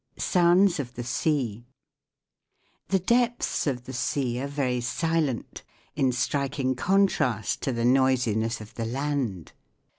[0.17, 1.67] SOUNDS OF THE SEA
[2.87, 5.61] THE depths of the sea are very silent:
[5.95, 9.51] in striking contrast to the noisiness of the land.